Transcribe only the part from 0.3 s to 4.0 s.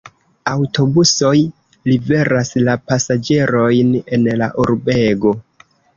Aŭtobusoj liveras la pasaĝerojn